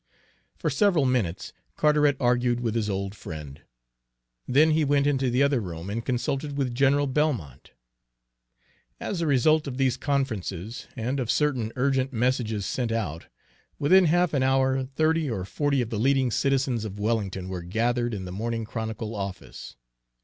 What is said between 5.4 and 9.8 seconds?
other room and consulted with General Belmont. As a result of